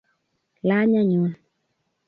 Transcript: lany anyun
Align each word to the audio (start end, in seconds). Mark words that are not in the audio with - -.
lany 0.67 0.93
anyun 1.01 1.31